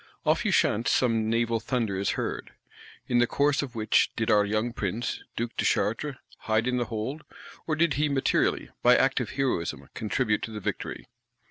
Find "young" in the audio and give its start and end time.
4.45-4.73